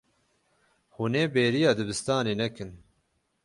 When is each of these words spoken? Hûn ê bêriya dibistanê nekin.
Hûn 0.95 1.13
ê 1.21 1.23
bêriya 1.33 1.71
dibistanê 1.77 2.33
nekin. 2.41 2.71